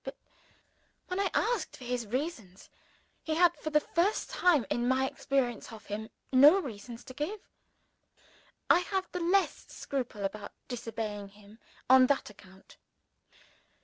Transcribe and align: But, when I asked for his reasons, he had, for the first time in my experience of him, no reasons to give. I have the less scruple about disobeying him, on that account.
But, 0.03 0.17
when 1.09 1.19
I 1.19 1.29
asked 1.35 1.77
for 1.77 1.83
his 1.85 2.07
reasons, 2.07 2.71
he 3.21 3.35
had, 3.35 3.55
for 3.57 3.69
the 3.69 3.79
first 3.79 4.31
time 4.31 4.65
in 4.71 4.87
my 4.87 5.05
experience 5.05 5.71
of 5.71 5.85
him, 5.85 6.09
no 6.33 6.59
reasons 6.59 7.03
to 7.03 7.13
give. 7.13 7.41
I 8.67 8.79
have 8.79 9.11
the 9.11 9.19
less 9.19 9.67
scruple 9.71 10.23
about 10.25 10.53
disobeying 10.67 11.27
him, 11.29 11.59
on 11.87 12.07
that 12.07 12.31
account. 12.31 12.77